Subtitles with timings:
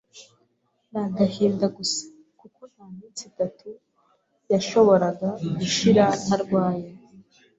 [0.91, 2.01] n’agahinda gusa
[2.39, 3.67] kuko nta minsi itatu
[4.51, 5.27] yashoboraga
[5.57, 6.87] gushira ntarwaye,